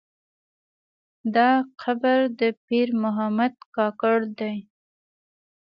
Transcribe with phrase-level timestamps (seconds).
[1.35, 1.49] دا
[1.81, 4.55] قبر د پیر محمد کاکړ دی.